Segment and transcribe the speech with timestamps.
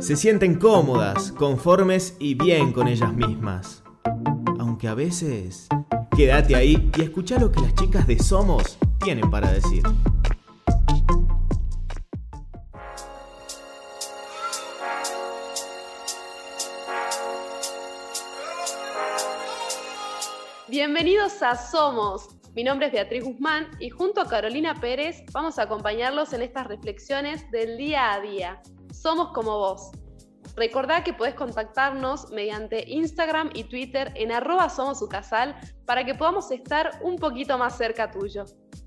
[0.00, 3.82] se sienten cómodas, conformes y bien con ellas mismas.
[4.58, 5.68] Aunque a veces...
[6.16, 9.84] Quédate ahí y escucha lo que las chicas de Somos tienen para decir.
[20.66, 22.28] Bienvenidos a Somos.
[22.56, 26.66] Mi nombre es Beatriz Guzmán y junto a Carolina Pérez vamos a acompañarlos en estas
[26.66, 28.60] reflexiones del día a día.
[29.00, 29.92] Somos como vos.
[30.56, 35.54] Recordá que podés contactarnos mediante Instagram y Twitter en arroba somosucasal
[35.86, 38.44] para que podamos estar un poquito más cerca tuyo.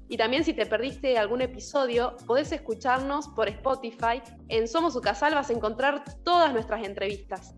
[0.09, 4.21] Y también si te perdiste algún episodio, podés escucharnos por Spotify.
[4.49, 7.55] En Somos Casal vas a encontrar todas nuestras entrevistas.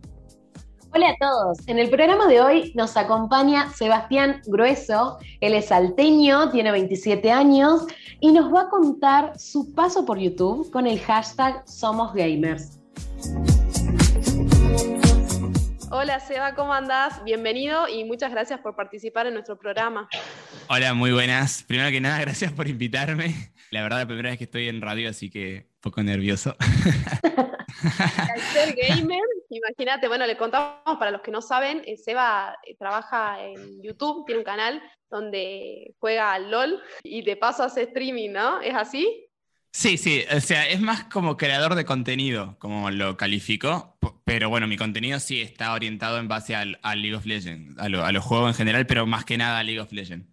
[0.96, 1.58] Hola a todos.
[1.68, 5.18] En el programa de hoy nos acompaña Sebastián Grueso.
[5.42, 7.88] Él es salteño, tiene 27 años
[8.20, 12.80] y nos va a contar su paso por YouTube con el hashtag Somos Gamers.
[15.90, 17.24] Hola Seba, ¿cómo andás?
[17.24, 20.08] Bienvenido y muchas gracias por participar en nuestro programa.
[20.70, 21.64] Hola, muy buenas.
[21.64, 23.52] Primero que nada, gracias por invitarme.
[23.72, 26.56] La verdad, la primera vez que estoy en radio, así que un poco nervioso.
[28.34, 32.76] Al ser gamer, imagínate, bueno, le contamos para los que no saben, eh, Seba eh,
[32.78, 38.32] trabaja en YouTube, tiene un canal donde juega al LOL y de paso hace streaming,
[38.32, 38.62] ¿no?
[38.62, 39.28] ¿Es así?
[39.72, 44.68] Sí, sí, o sea, es más como creador de contenido, como lo califico, pero bueno,
[44.68, 48.50] mi contenido sí está orientado en base al, League of Legends, a, a los juegos
[48.50, 50.33] en general, pero más que nada a League of Legends.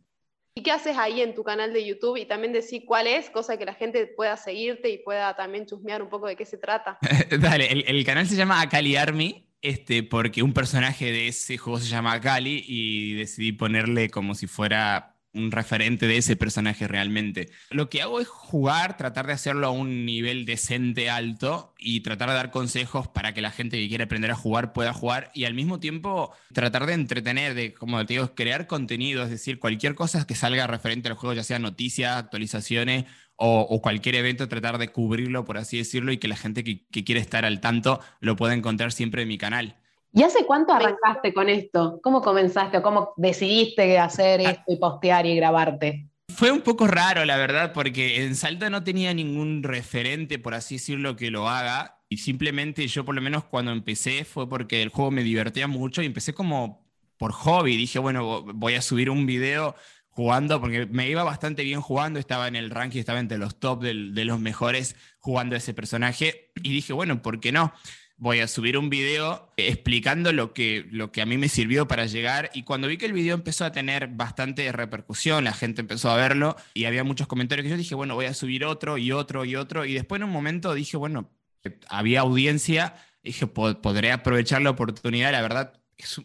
[0.55, 2.17] ¿Y qué haces ahí en tu canal de YouTube?
[2.17, 6.03] Y también decir cuál es, cosa que la gente pueda seguirte y pueda también chusmear
[6.03, 6.99] un poco de qué se trata.
[7.41, 11.89] Dale, el, canal se llama Akali Army, este, porque un personaje de ese juego se
[11.89, 17.51] llama Akali y decidí ponerle como si fuera un referente de ese personaje realmente.
[17.71, 22.31] Lo que hago es jugar, tratar de hacerlo a un nivel decente, alto, y tratar
[22.31, 25.45] de dar consejos para que la gente que quiere aprender a jugar pueda jugar, y
[25.45, 29.95] al mismo tiempo tratar de entretener, de, como te digo, crear contenido, es decir, cualquier
[29.95, 33.05] cosa que salga referente al juego, ya sea noticias, actualizaciones
[33.43, 37.05] o, cualquier evento, tratar de cubrirlo, por así decirlo, y que la gente que, que
[37.05, 39.80] quiere estar al tanto lo pueda encontrar siempre en mi canal.
[40.13, 42.01] ¿Y hace cuánto arrancaste con esto?
[42.03, 44.51] ¿Cómo comenzaste o cómo decidiste hacer ah.
[44.51, 46.11] esto y postear y grabarte?
[46.35, 50.77] Fue un poco raro, la verdad, porque en Salta no tenía ningún referente, por así
[50.77, 51.99] decirlo, que lo haga.
[52.09, 56.03] Y simplemente yo, por lo menos, cuando empecé fue porque el juego me divertía mucho
[56.03, 57.77] y empecé como por hobby.
[57.77, 59.75] Dije, bueno, voy a subir un video
[60.09, 63.83] jugando, porque me iba bastante bien jugando, estaba en el ranking, estaba entre los top
[63.83, 66.53] de, de los mejores jugando ese personaje.
[66.63, 67.73] Y dije, bueno, ¿por qué no?
[68.21, 72.05] Voy a subir un video explicando lo que, lo que a mí me sirvió para
[72.05, 72.51] llegar.
[72.53, 76.17] Y cuando vi que el video empezó a tener bastante repercusión, la gente empezó a
[76.17, 79.47] verlo y había muchos comentarios que yo dije, bueno, voy a subir otro y otro
[79.47, 81.31] y otro y después en un momento dije, bueno,
[81.89, 85.73] había audiencia, dije, podré aprovechar la oportunidad, la verdad.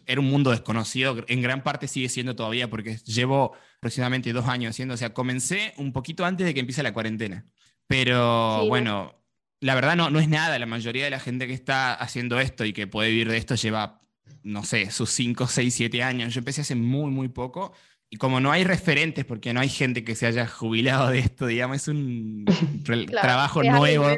[0.06, 4.70] Era un mundo desconocido, en gran parte sigue siendo todavía porque llevo aproximadamente dos años
[4.70, 7.46] haciendo, o sea, comencé un poquito antes de que empiece la cuarentena.
[7.86, 9.14] Pero bueno,
[9.60, 10.58] la verdad no, no es nada.
[10.58, 13.54] La mayoría de la gente que está haciendo esto y que puede vivir de esto
[13.54, 14.00] lleva,
[14.42, 16.34] no sé, sus 5, 6, 7 años.
[16.34, 17.72] Yo empecé hace muy, muy poco.
[18.08, 21.46] Y como no hay referentes, porque no hay gente que se haya jubilado de esto,
[21.46, 22.44] digamos, es un
[23.10, 24.08] trabajo nuevo.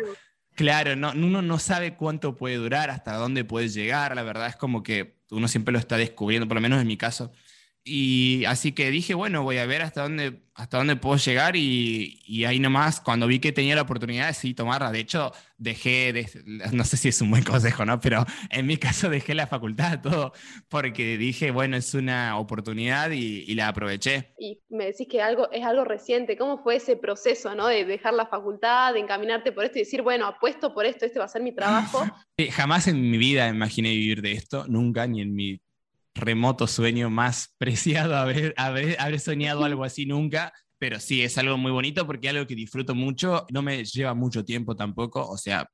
[0.54, 4.14] Claro, no, uno no sabe cuánto puede durar, hasta dónde puede llegar.
[4.14, 6.96] La verdad es como que uno siempre lo está descubriendo, por lo menos en mi
[6.96, 7.32] caso.
[7.88, 12.20] Y así que dije, bueno, voy a ver hasta dónde, hasta dónde puedo llegar y,
[12.26, 14.92] y ahí nomás, cuando vi que tenía la oportunidad, decidí tomarla.
[14.92, 16.28] De hecho, dejé, de,
[16.72, 17.98] no sé si es un buen consejo, ¿no?
[17.98, 20.32] Pero en mi caso dejé la facultad, todo,
[20.68, 24.34] porque dije, bueno, es una oportunidad y, y, la aproveché.
[24.38, 26.36] Y me decís que algo, es algo reciente.
[26.36, 27.68] ¿Cómo fue ese proceso, ¿no?
[27.68, 31.18] De dejar la facultad, de encaminarte por esto y decir, bueno, apuesto por esto, este
[31.18, 32.04] va a ser mi trabajo.
[32.50, 35.60] jamás en mi vida imaginé vivir de esto, nunca, ni en mi
[36.18, 41.72] remoto sueño más preciado haber, haber, soñado algo así nunca, pero sí, es algo muy
[41.72, 45.68] bonito porque es algo que disfruto mucho, no me lleva mucho tiempo tampoco, o sea,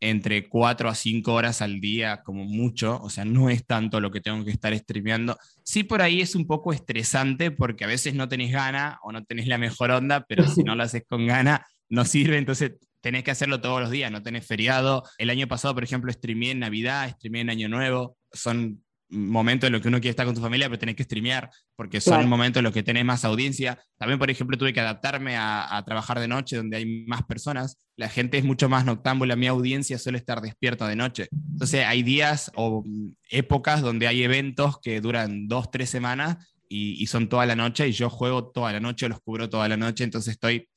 [0.00, 4.10] entre 4 a 5 horas al día como mucho, o sea, no es tanto lo
[4.10, 5.36] que tengo que estar streameando.
[5.62, 9.24] Sí, por ahí es un poco estresante porque a veces no tenés gana o no
[9.24, 13.24] tenés la mejor onda, pero si no lo haces con gana, no sirve, entonces tenés
[13.24, 15.04] que hacerlo todos los días, no tenés feriado.
[15.18, 19.72] El año pasado, por ejemplo, streameé en Navidad, streameé en Año Nuevo, son momento en
[19.72, 22.60] los que uno quiere estar con tu familia, pero tenés que streamear, porque son momentos
[22.60, 23.82] en los que tenés más audiencia.
[23.98, 27.78] También, por ejemplo, tuve que adaptarme a, trabajar de noche, donde hay más personas.
[27.96, 31.28] La gente es mucho más noctámbula, mi audiencia suele estar despierta de noche.
[31.52, 32.84] Entonces, hay días o
[33.28, 37.88] épocas donde hay eventos que duran dos, tres semanas y, y son toda la noche,
[37.88, 40.68] y yo juego toda la noche, los cubro toda la noche, entonces estoy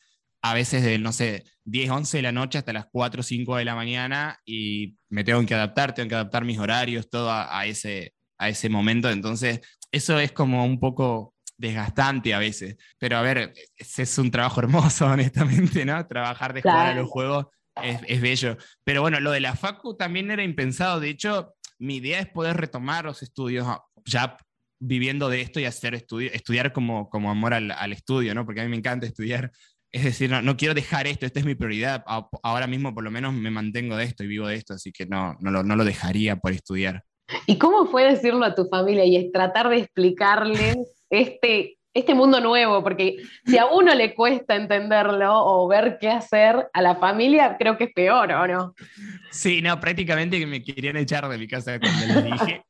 [0.43, 3.65] a veces de, no sé, 10, 11 de la noche hasta las 4, 5 de
[3.65, 8.13] la mañana y me tengo que adaptar, tengo que adaptar mis horarios, todo a, ese,
[8.43, 9.09] a ese momento.
[9.09, 9.61] Entonces,
[9.91, 12.77] eso es como un poco desgastante a veces.
[12.97, 16.05] Pero a ver, es, un trabajo hermoso, honestamente, ¿no?
[16.07, 17.47] Trabajar de jugar a los juegos
[17.81, 18.57] es, es, bello.
[18.83, 20.99] Pero bueno, lo de la Facu también era impensado.
[20.99, 23.67] De hecho, mi idea es poder retomar los estudios
[24.05, 24.37] ya
[24.79, 28.45] viviendo de esto y hacer estudio, estudiar como, como amor al, al, estudio, ¿no?
[28.45, 29.51] Porque a mí me encanta estudiar.
[29.91, 32.03] Es decir, no, no, quiero dejar esto, esta es mi prioridad.
[32.41, 35.05] Ahora mismo por lo menos me mantengo de esto y vivo de esto, así que
[35.05, 37.03] no, no, lo, no lo dejaría por estudiar.
[37.45, 40.77] ¿Y cómo fue decirlo a tu familia y tratar de explicarles
[41.09, 42.83] este, este mundo nuevo?
[42.83, 47.77] Porque si a uno le cuesta entenderlo o ver qué hacer, a la familia creo
[47.77, 48.73] que es peor, ¿o no?
[49.31, 52.63] Sí, no, prácticamente que me querían echar de mi casa cuando les dije.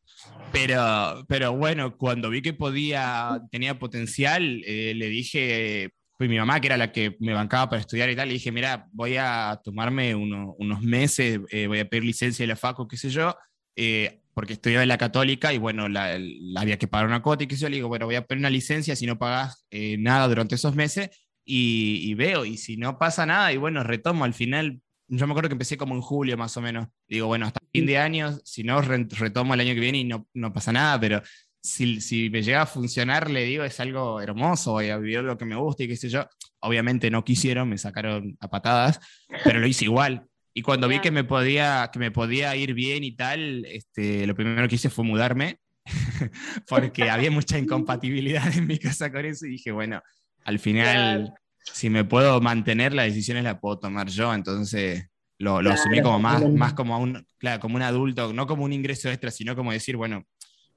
[0.52, 6.62] Pero, pero bueno, cuando vi que podía, tenía potencial, eh, le dije, pues mi mamá,
[6.62, 9.60] que era la que me bancaba para estudiar y tal, le dije, mira, voy a
[9.64, 13.36] tomarme unos meses, eh, voy a pedir licencia de la FACO, qué sé yo,
[13.76, 16.18] eh, porque estudiaba en la católica y bueno, la,
[16.56, 18.50] había que pagar una cuota y sé yo, le digo, bueno, voy a pedir una
[18.50, 21.10] licencia si no pagas nada durante esos meses
[21.46, 25.34] y, y, veo, y si no pasa nada, y bueno, retomo, al final yo me
[25.34, 26.88] acuerdo que empecé como en julio más o menos.
[27.08, 30.28] Digo, bueno, hasta fin de año, si no, retomo el año que viene y no,
[30.34, 31.22] no pasa nada, pero
[31.62, 35.38] si, si, me llega a funcionar, le digo, es algo hermoso, voy a vivir lo
[35.38, 36.28] que me gusta y qué sé yo.
[36.60, 39.00] Obviamente no quisieron, me sacaron a patadas,
[39.44, 40.26] pero lo hice igual.
[40.54, 44.36] Y cuando vi que me, podía, que me podía ir bien y tal, este, lo
[44.36, 45.60] primero que hice fue mudarme,
[46.68, 50.02] porque había mucha incompatibilidad en mi casa con eso y dije, bueno,
[50.46, 51.34] al final
[51.66, 55.08] si me puedo mantener, las decisiones las puedo tomar yo, entonces
[55.38, 58.74] lo, lo asumí como más, más como, un, claro, como un adulto, no como un
[58.74, 60.26] ingreso extra, sino como decir, bueno,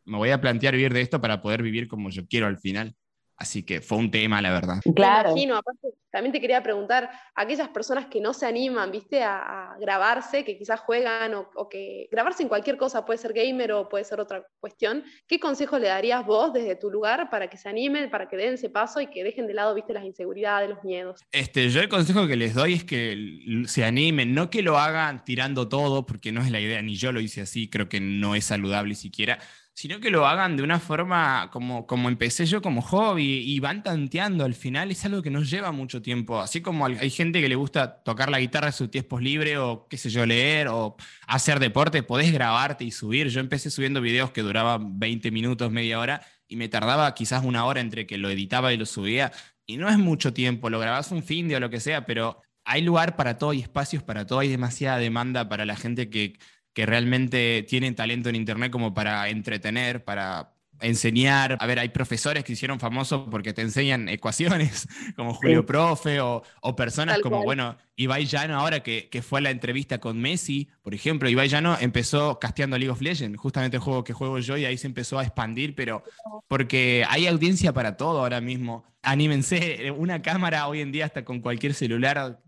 [0.05, 2.95] me voy a plantear vivir de esto para poder vivir como yo quiero al final.
[3.37, 4.81] Así que fue un tema, la verdad.
[4.95, 5.31] Claro.
[5.31, 10.43] imagino, aparte, también te quería preguntar, aquellas personas que no se animan, viste, a, grabarse,
[10.43, 14.21] que quizás juegan o, que grabarse en cualquier cosa, puede ser gamer o puede ser
[14.21, 18.27] otra cuestión, ¿qué consejo le darías vos desde tu lugar para que se animen, para
[18.27, 21.21] que den ese paso y que dejen de lado, viste, las inseguridades, los miedos?
[21.31, 25.25] Este, yo el consejo que les doy es que se animen, no que lo hagan
[25.25, 28.35] tirando todo, porque no es la idea, ni yo lo hice así, creo que no
[28.35, 29.39] es saludable siquiera
[29.77, 33.83] sino que lo hagan de una forma como, como empecé yo como hobby y van
[33.83, 37.49] tanteando al final, es algo que nos lleva mucho tiempo, así como hay gente que
[37.49, 40.97] le gusta tocar la guitarra en sus tiempos libres o qué sé yo, leer o
[41.27, 46.01] hacer deporte, podés grabarte y subir, yo empecé subiendo videos que duraban 20 minutos, media
[46.01, 49.31] hora y me tardaba quizás una hora entre que lo editaba y lo subía.
[49.67, 52.41] Y no es mucho tiempo, lo grabás un fin de o lo que sea, pero
[52.65, 56.39] hay lugar para todo y espacios para todo, hay demasiada demanda para la gente que
[56.77, 60.53] que realmente tienen talento en Internet como para entretener, para
[60.83, 61.57] enseñar.
[61.59, 64.87] A ver, hay profesores que hicieron famosos porque te enseñan ecuaciones,
[65.17, 66.43] como Julio Profe, o,
[66.77, 70.93] personas como, bueno, Ibai Llano, ahora que, que, fue a la entrevista con Messi, por
[70.93, 74.67] ejemplo, Ibai Llano empezó casteando League of Legends, justamente el juego que juego yo, y
[74.67, 76.03] ahí se empezó a expandir, pero
[76.47, 78.85] porque hay audiencia para todo ahora mismo.
[79.01, 82.43] Anímense, una cámara hoy en día, hasta con cualquier celular,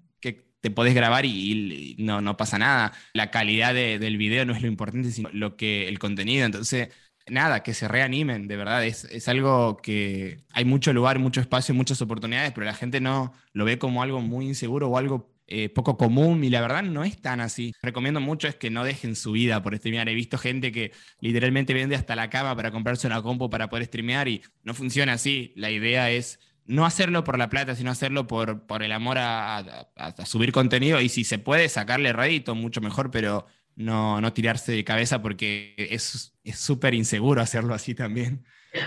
[0.61, 2.93] te podés grabar y, no, no pasa nada.
[3.13, 6.47] La calidad del video no es lo importante, sino lo que, el contenido.
[6.47, 6.89] Entonces,
[7.29, 8.85] nada, que se reanimen, de verdad.
[8.85, 13.33] Es, es, algo que hay mucho lugar, mucho espacio, muchas oportunidades, pero la gente no
[13.53, 17.05] lo ve como algo muy inseguro o algo eh, poco común y la verdad no
[17.05, 17.73] es tan así.
[17.81, 20.07] Recomiendo mucho es que no dejen su vida por streamear.
[20.11, 23.87] He visto gente que literalmente vende hasta la cama para comprarse una compu para poder
[23.87, 25.55] streamear y no funciona así.
[25.57, 26.39] La idea es
[26.69, 29.85] no hacerlo por la plata, sino hacerlo por, por el amor a,
[30.25, 34.85] subir contenido y si se puede sacarle rédito, mucho mejor, pero no, no tirarse de
[34.85, 38.45] cabeza porque es súper inseguro hacerlo así también.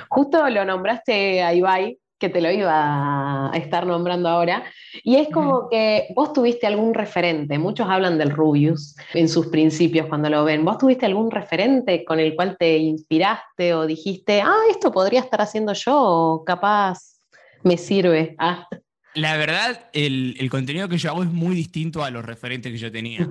[0.09, 4.63] Justo lo nombraste a Ibai, que te lo iba a estar nombrando ahora,
[5.03, 10.05] y es como que vos tuviste algún referente, muchos hablan del Rubius en sus principios
[10.05, 14.61] cuando lo ven, vos tuviste algún referente con el cual te inspiraste o dijiste, ah,
[14.69, 17.20] esto podría estar haciendo yo, o capaz
[17.63, 18.35] me sirve.
[18.37, 18.67] Ah.
[19.13, 22.91] La verdad, el, contenido que yo hago es muy distinto a los referentes que yo
[22.91, 23.27] tenía.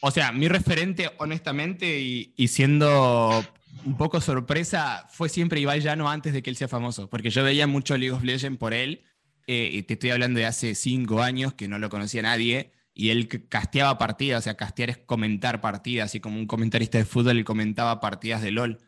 [0.00, 3.44] O sea, mi referente, honestamente, y, siendo
[3.84, 7.42] un poco sorpresa, fue siempre Ibai Llano antes de que él sea famoso, porque yo
[7.42, 9.02] veía mucho League of Legends por él,
[9.48, 13.10] eh, y te estoy hablando de hace cinco años que no lo conocía nadie, y
[13.10, 17.38] él casteaba partidas, o sea, castear es comentar partidas, y como un comentarista de fútbol,
[17.38, 18.78] él comentaba partidas de LOL,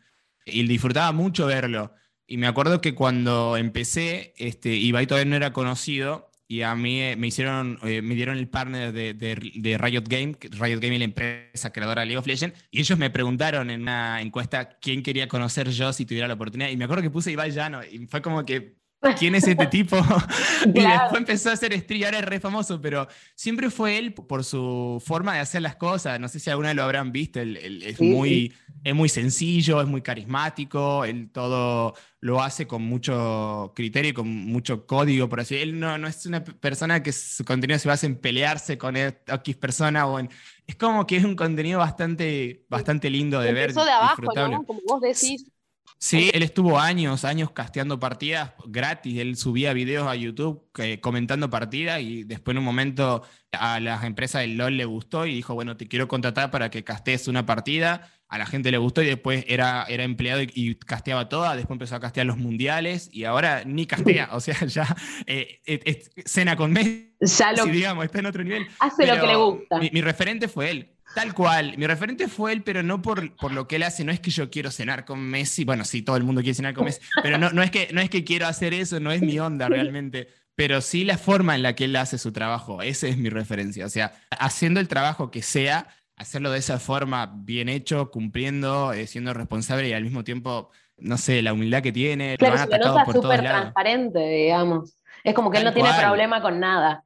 [0.45, 1.93] y disfrutaba mucho verlo.
[2.31, 7.01] Y me acuerdo que cuando empecé, este, Ibai todavía no era conocido y a mí
[7.01, 10.99] eh, me hicieron, eh, me dieron el partner de, de, Riot Game, Riot Game es
[10.99, 15.01] la empresa creadora de League of Legends, y ellos me preguntaron en una encuesta quién
[15.01, 18.05] quería conocer yo si tuviera la oportunidad, y me acuerdo que puse Ibai Llano, y
[18.07, 18.78] fue como que
[19.17, 19.97] ¿quién es este tipo?
[20.65, 24.43] y después empezó a hacer stream, ahora es re famoso, pero siempre fue él por
[24.43, 26.19] su forma de hacer las cosas.
[26.19, 28.53] No sé si alguna lo habrán visto, él, es, muy,
[28.83, 34.27] es muy sencillo, es muy carismático, él todo lo hace con mucho criterio y con
[34.27, 38.07] mucho código, por así Él no, no es una persona que su contenido se basa
[38.07, 40.29] en pelearse con X persona o en...
[40.67, 43.73] Es como que es un contenido bastante, bastante lindo de ver.
[43.73, 44.63] de abajo, ¿no?
[44.65, 45.49] Como vos decís
[46.01, 49.19] Sí, él estuvo años, años casteando partidas gratis.
[49.19, 54.05] Él subía videos a YouTube eh, comentando partidas y después en un momento a las
[54.05, 57.45] empresas del LOL le gustó y dijo, bueno, te quiero contratar para que castees una
[57.45, 58.09] partida.
[58.29, 61.57] A la gente le gustó y después era, era empleado y, casteaba todas.
[61.57, 64.29] Después empezó a castear los mundiales y ahora ni castea.
[64.31, 65.59] O sea, ya eh,
[66.25, 68.67] cena con Messi, ya lo, digamos, está en otro nivel.
[68.79, 69.79] Hace lo que le gusta.
[69.91, 70.98] mi referente fue él.
[71.15, 71.75] Tal cual.
[71.77, 74.03] Mi referente fue él, pero no por, por lo que él hace.
[74.03, 75.65] No es que yo quiero cenar con Messi.
[75.65, 77.01] Bueno, sí, todo el mundo quiere cenar con Messi.
[77.23, 79.67] Pero no, no, es, que, no es que quiero hacer eso, no es mi onda
[79.67, 80.29] realmente.
[80.55, 82.81] Pero sí la forma en la que él hace su trabajo.
[82.81, 83.85] Esa es mi referencia.
[83.85, 89.07] O sea, haciendo el trabajo que sea, hacerlo de esa forma, bien hecho, cumpliendo, eh,
[89.07, 92.37] siendo responsable y al mismo tiempo, no sé, la humildad que tiene.
[92.37, 94.95] Claro, lo han atacado por súper transparente, digamos.
[95.23, 97.03] Es como que él no tiene problema con nada.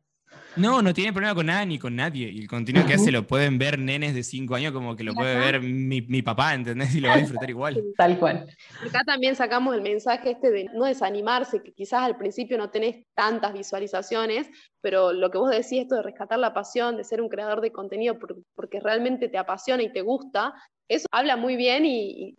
[0.55, 2.29] No, no tiene problema con nada ni con nadie.
[2.29, 5.13] Y el contenido que hace lo pueden ver nenes de 5 años como que lo
[5.13, 6.93] puede ver mi, mi, papá, ¿entendés?
[6.95, 7.81] Y lo va a disfrutar igual.
[7.97, 8.45] Tal cual.
[8.87, 13.05] Acá también sacamos el mensaje este de no desanimarse, que quizás al principio no tenés
[13.15, 14.47] tantas visualizaciones,
[14.83, 17.71] pero lo que vos decís, esto de rescatar la pasión, de ser un creador de
[17.71, 18.19] contenido
[18.53, 20.53] porque realmente te apasiona y te gusta,
[20.89, 22.35] eso habla muy bien y,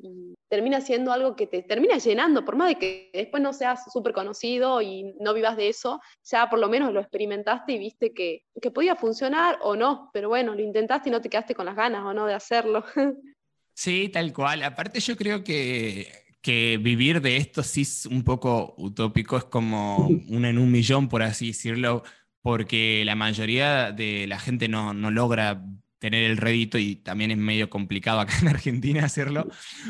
[0.51, 4.13] termina siendo algo que te termina llenando, por más de que después no seas súper
[4.13, 8.43] conocido y no vivas de eso, ya por lo menos lo experimentaste y viste que,
[8.63, 11.75] que podía funcionar o no, pero bueno, lo intentaste y no te quedaste con las
[11.75, 12.85] ganas o no de hacerlo.
[13.77, 14.63] Sí, tal cual.
[14.63, 16.07] Aparte yo creo que,
[16.41, 21.09] que vivir de esto sí es un poco utópico, es como una en un millón,
[21.09, 22.05] por así decirlo,
[22.45, 25.65] porque la mayoría de la gente no, no logra
[25.99, 29.49] tener el rédito y también es medio complicado acá en Argentina hacerlo,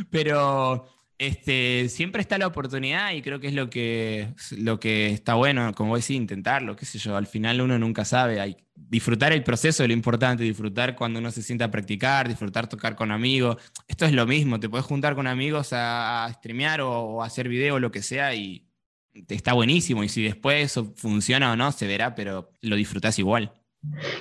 [0.09, 0.87] pero
[1.19, 5.73] este, siempre está la oportunidad y creo que es lo que, lo que está bueno,
[5.75, 9.89] como decís, intentarlo, qué sé yo, al final uno nunca sabe, disfrutar el proceso es
[9.89, 13.57] lo importante, disfrutar cuando uno se sienta a practicar, disfrutar tocar con amigos,
[13.89, 17.81] esto es lo mismo, te puedes juntar con amigos a, streamear o, hacer video o
[17.81, 18.69] lo que sea y
[19.29, 23.53] está buenísimo y si después eso funciona o no, se verá, pero lo disfrutás igual.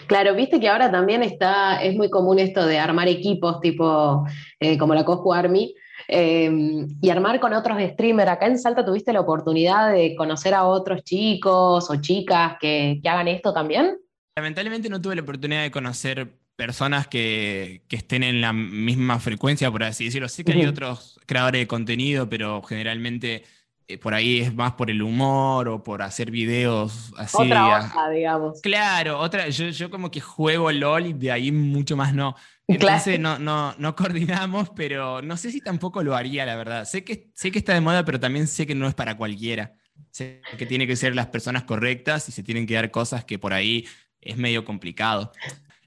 [0.07, 4.25] Claro, viste que ahora también está, es muy común esto de armar equipos tipo
[4.59, 5.73] eh, como la Coscu Army
[6.07, 8.31] em, y armar con otros streamers.
[8.31, 13.27] Acá en Salta tuviste la oportunidad de conocer a otros chicos o chicas que, hagan
[13.27, 13.97] esto también.
[14.35, 19.83] Lamentablemente no tuve la oportunidad de conocer personas que, estén en la misma frecuencia, por
[19.83, 20.27] así decirlo.
[20.27, 23.43] Sí que hay otros creadores de contenido, pero generalmente
[23.87, 27.37] eh, por ahí es más por el humor o por hacer videos así.
[27.37, 28.61] Otra digamos.
[28.61, 32.35] Claro, otra, yo, yo como que juego LOL y de ahí mucho más no.
[32.67, 36.85] Entonces no, no, no coordinamos, pero no sé si tampoco lo haría, la verdad.
[36.85, 39.73] Sé que, sé que está de moda, pero también sé que no es para cualquiera.
[40.11, 43.37] Sé que tiene que ser las personas correctas y se tienen que dar cosas que
[43.37, 43.85] por ahí
[44.21, 45.31] es medio complicado.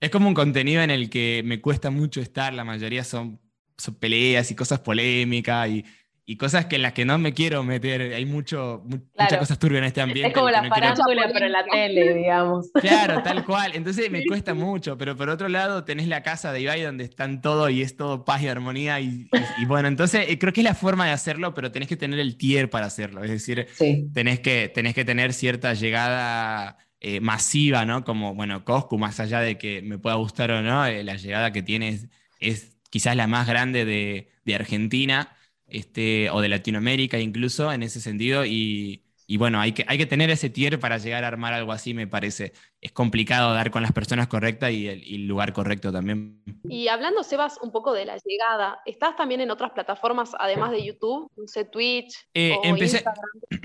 [0.01, 3.41] Es como un contenido en el que me cuesta mucho estar, la mayoría son,
[3.79, 5.85] son peleas y cosas polémicas y
[6.29, 8.13] y cosas que en las que no me quiero meter.
[8.13, 10.29] Hay mucho, muchas cosas turbias en este ambiente.
[10.29, 12.67] Es como la farándula, pero en la tele, digamos.
[12.75, 13.71] Claro, tal cual.
[13.75, 17.41] Entonces me cuesta mucho, pero por otro lado tenés la casa de Ibai donde están
[17.41, 18.99] todo y es todo paz y armonía.
[18.99, 19.29] Y,
[19.69, 22.37] bueno, entonces eh, creo que es la forma de hacerlo, pero tenés que tener el
[22.37, 23.23] tier para hacerlo.
[23.23, 23.69] Es decir,
[24.13, 26.79] tenés, que, tenés que tener cierta llegada.
[26.99, 28.05] Eh, masiva, ¿no?
[28.05, 31.53] Como, bueno, Coscu, más allá de que me pueda gustar o no, eh, la llegada
[31.53, 32.01] que tiene
[32.41, 35.37] es, quizás la más grande de, de Argentina
[35.69, 38.45] este, o de Latinoamérica incluso en ese sentido.
[38.45, 39.03] Y,
[39.39, 42.07] bueno, hay que, hay que tener ese tier para llegar a armar algo así, me
[42.07, 42.53] parece.
[42.81, 46.43] Es complicado dar con las personas correctas y el, lugar correcto también.
[46.69, 50.85] Y hablando, Sebas, un poco de la llegada, ¿estás también en otras plataformas además de
[50.85, 51.31] YouTube?
[51.37, 52.29] No sé, Twitch.
[52.35, 53.05] Eh, o empecé,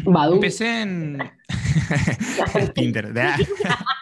[0.06, 1.32] empecé en.
[2.76, 3.14] Tinder.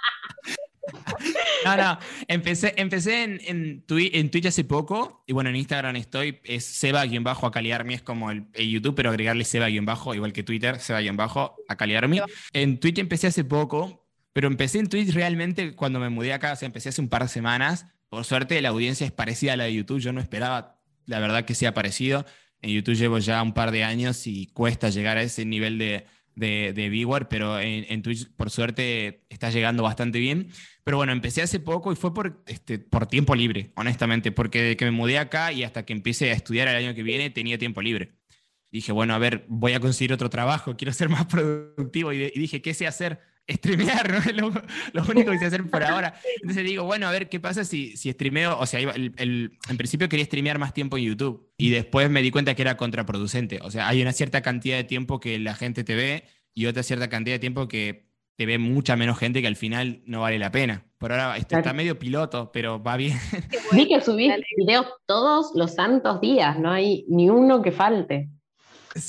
[1.66, 6.66] No, no, empecé, empecé en, en, Twitch hace poco, y bueno, en Instagram estoy, es
[6.66, 11.76] Seba-bajo a Caliarmi, es como el, YouTube, pero agregarle Seba-bajo, igual que Twitter, Seba-bajo a
[11.76, 12.22] Caliarmi.
[12.54, 16.56] En Twitch empecé hace poco, pero empecé en Twitch realmente cuando me mudé acá, o
[16.56, 17.88] sea, empecé hace un par de semanas.
[18.10, 21.46] Por suerte la audiencia es parecida a la de YouTube, yo no esperaba, la verdad,
[21.46, 22.26] que sea parecido.
[22.62, 26.06] En YouTube llevo ya un par de años y cuesta llegar a ese nivel de,
[26.40, 30.50] de, de pero en, Twitch, por suerte, está llegando bastante bien.
[30.84, 34.78] Pero bueno, empecé hace poco y fue por, este, por tiempo libre, honestamente, porque de
[34.78, 37.58] que me mudé acá y hasta que empiece a estudiar el año que viene tenía
[37.58, 38.16] tiempo libre.
[38.72, 42.14] dije, bueno, a ver, voy a conseguir otro trabajo, quiero ser más productivo.
[42.14, 43.20] Y, dije, ¿qué sé hacer?
[43.50, 44.18] Streamear, ¿no?
[44.30, 46.14] Es lo, único que sé hacer por ahora.
[46.42, 48.58] Entonces digo, bueno, a ver, ¿qué pasa si, si streameo?
[48.60, 52.32] O sea, el, en principio quería streamear más tiempo en YouTube y después me di
[52.32, 53.60] cuenta que era contraproducente.
[53.62, 56.84] O sea, hay una cierta cantidad de tiempo que la gente te ve y otra
[56.84, 60.40] cierta cantidad de tiempo que te ve mucha menos gente que al final no vale
[60.40, 60.86] la pena.
[60.98, 63.18] Por ahora está medio piloto, pero va bien.
[63.74, 68.30] Vi que subís videos todos los santos días, no hay ni uno que falte.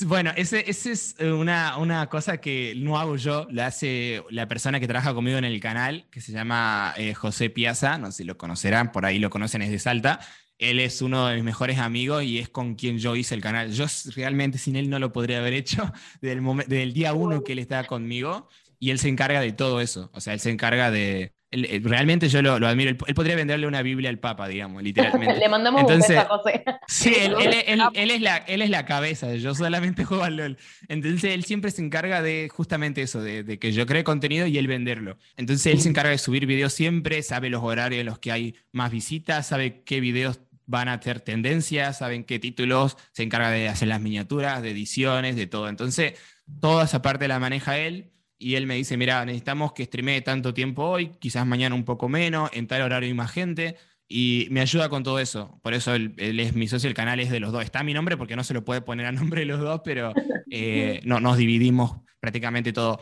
[0.05, 4.79] Bueno, ese, es eh, una, una, cosa que no hago yo, la hace la persona
[4.79, 8.23] que trabaja conmigo en el canal, que se llama eh, José Piazza, no sé si
[8.23, 10.19] lo conocerán, por ahí lo conocen, es de Salta.
[10.59, 13.71] Él es uno de mis mejores amigos y es con quien yo hice el canal.
[13.71, 13.85] Yo
[14.15, 17.59] realmente sin él no lo podría haber hecho desde el, desde día uno que él
[17.59, 18.47] estaba conmigo
[18.77, 20.11] y él se encarga de todo eso.
[20.13, 22.91] O sea, él se encarga de, realmente yo lo, admiro.
[22.91, 25.35] Él, podría venderle una Biblia al Papa, digamos, literalmente.
[25.39, 26.63] Le mandamos un beso a José.
[26.87, 30.57] Sí, él, es la, él es la cabeza, yo solamente juego al LOL.
[30.87, 34.67] Entonces él siempre se encarga de justamente eso, de, que yo cree contenido y él
[34.67, 35.17] venderlo.
[35.35, 38.55] Entonces él se encarga de subir videos siempre, sabe los horarios en los que hay
[38.71, 43.67] más visitas, sabe qué videos van a hacer tendencias, saben qué títulos, se encarga de
[43.67, 45.67] hacer las miniaturas, de ediciones, de todo.
[45.67, 46.13] Entonces
[46.61, 50.53] toda esa parte la maneja él y él me dice, mira, necesitamos que streamee tanto
[50.53, 54.61] tiempo hoy, quizás mañana un poco menos, en tal horario hay más gente, y me
[54.61, 55.59] ayuda con todo eso.
[55.61, 57.63] Por eso él, es mi socio, el canal es de los dos.
[57.63, 60.11] Está mi nombre porque no se lo puede poner a nombre de los dos, pero
[60.51, 62.99] eh, no, nos dividimos prácticamente todo.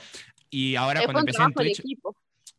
[0.49, 1.81] Y ahora cuando empecé en Twitch...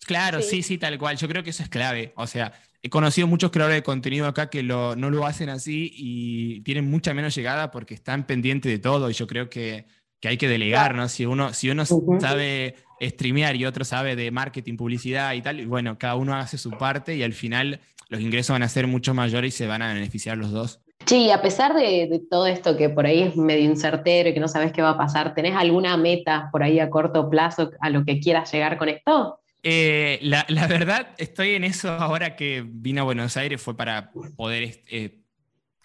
[0.07, 0.63] Claro, sí.
[0.63, 0.79] sí.
[0.79, 1.17] tal cual.
[1.17, 2.13] Yo creo que eso es clave.
[2.17, 6.63] O sea, he conocido muchos creadores de contenido acá que no lo hacen así y
[6.63, 9.11] tienen mucha menos llegada porque están pendientes de todo.
[9.11, 9.87] Y yo creo que
[10.21, 11.09] que hay que delegar, ¿no?
[11.09, 15.65] Si uno, si uno sabe streamear y otro sabe de marketing, publicidad y tal, y
[15.65, 19.15] bueno, cada uno hace su parte y al final los ingresos van a ser mucho
[19.15, 20.81] mayores y se van a beneficiar los dos.
[21.07, 24.49] Sí, a pesar de, todo esto que por ahí es medio incertero y que no
[24.49, 28.05] sabes qué va a pasar, ¿tenés alguna meta por ahí a corto plazo a lo
[28.05, 29.41] que quieras llegar con esto?
[29.62, 34.83] Eh, la, verdad, estoy en eso ahora que vine a Buenos Aires, fue para poder
[34.91, 35.21] eh,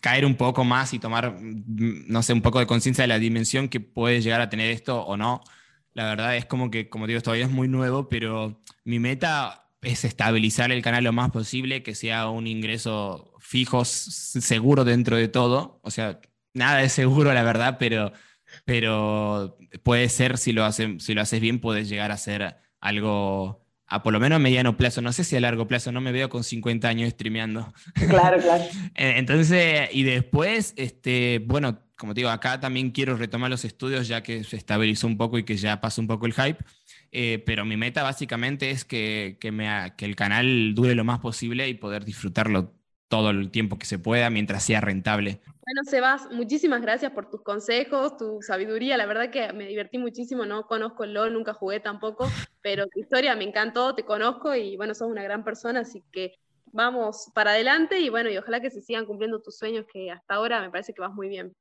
[0.01, 3.19] caer un poco más y tomar, mm, no sé, un poco de conciencia de la
[3.19, 5.41] dimensión que puede llegar a tener esto o no.
[5.93, 10.03] La verdad es como que, como digo, todavía es muy nuevo, pero mi meta es
[10.05, 15.79] estabilizar el canal lo más posible, que sea un ingreso fijo, seguro dentro de todo.
[15.83, 16.19] O sea,
[16.53, 18.11] nada es seguro, la verdad, pero,
[18.65, 23.64] pero puede ser, si lo, hace, si lo haces bien, puedes llegar a ser algo
[23.87, 26.11] a por lo menos a mediano plazo, no sé si a largo plazo, no me
[26.11, 27.73] veo con 50 años streameando.
[27.93, 28.63] Claro, claro.
[28.95, 34.21] Entonces, y después, este, bueno, como te digo, acá también quiero retomar los estudios ya
[34.21, 36.63] que se estabilizó un poco y que ya pasó un poco el hype,
[37.11, 41.19] eh, pero mi meta básicamente es que, que, me, que el canal dure lo más
[41.19, 42.73] posible y poder disfrutarlo
[43.07, 45.41] todo el tiempo que se pueda mientras sea rentable.
[45.65, 48.97] Bueno, Sebas, muchísimas gracias por tus consejos, tu sabiduría.
[48.97, 50.45] La verdad que me divertí muchísimo.
[50.45, 52.29] No conozco el LOL, nunca jugué tampoco,
[52.61, 56.33] pero tu historia me encantó, te conozco y bueno, sos una gran persona, así que
[56.71, 60.35] vamos para adelante y bueno, y ojalá que se sigan cumpliendo tus sueños, que hasta
[60.35, 61.55] ahora me parece que vas muy bien.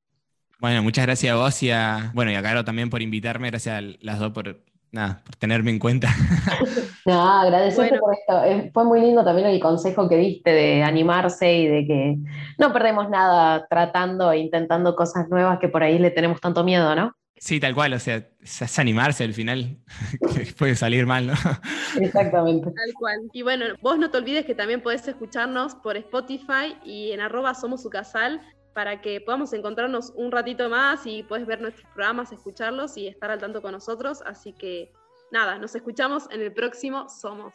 [0.60, 3.50] Bueno, muchas gracias a vos y a, bueno, y a Caro también por invitarme.
[3.50, 4.62] Gracias a las dos por
[4.94, 6.08] nada, por tenerme en cuenta.
[7.06, 8.70] No, agradecerte por esto.
[8.72, 12.16] Fue muy lindo también el consejo que diste de animarse y de que
[12.56, 16.94] no perdemos nada tratando e intentando cosas nuevas que por ahí le tenemos tanto miedo,
[16.94, 17.14] ¿no?
[17.36, 19.76] Sí, tal cual, o sea, es animarse al final,
[20.34, 21.34] que puede salir mal, ¿no?
[22.00, 22.70] Exactamente.
[22.70, 23.18] Tal cual.
[23.34, 27.52] Y bueno, vos no te olvides que también podés escucharnos por Spotify y en arroba
[27.52, 28.40] somos su casal
[28.74, 33.30] para que podamos encontrarnos un ratito más y puedes ver nuestros programas, escucharlos y estar
[33.30, 34.20] al tanto con nosotros.
[34.26, 34.92] Así que
[35.30, 37.54] nada, nos escuchamos en el próximo Somos.